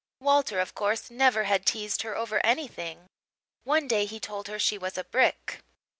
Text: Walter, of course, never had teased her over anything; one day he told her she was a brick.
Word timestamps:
Walter, 0.19 0.59
of 0.59 0.73
course, 0.73 1.11
never 1.11 1.43
had 1.43 1.63
teased 1.63 2.01
her 2.01 2.17
over 2.17 2.43
anything; 2.43 3.05
one 3.65 3.87
day 3.87 4.05
he 4.05 4.19
told 4.19 4.47
her 4.47 4.57
she 4.57 4.79
was 4.79 4.97
a 4.97 5.03
brick. 5.03 5.59